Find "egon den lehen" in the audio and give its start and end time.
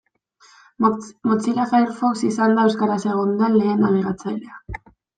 3.13-3.89